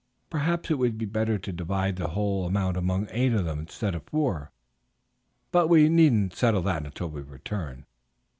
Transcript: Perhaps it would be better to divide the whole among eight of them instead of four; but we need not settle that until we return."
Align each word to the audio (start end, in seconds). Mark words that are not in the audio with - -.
Perhaps 0.31 0.71
it 0.71 0.79
would 0.79 0.97
be 0.97 1.05
better 1.05 1.37
to 1.37 1.53
divide 1.53 1.95
the 1.97 2.07
whole 2.07 2.47
among 2.47 3.07
eight 3.11 3.33
of 3.33 3.45
them 3.45 3.59
instead 3.59 3.93
of 3.93 4.01
four; 4.07 4.51
but 5.51 5.67
we 5.67 5.89
need 5.89 6.11
not 6.13 6.33
settle 6.33 6.63
that 6.63 6.83
until 6.87 7.11
we 7.11 7.21
return." 7.21 7.85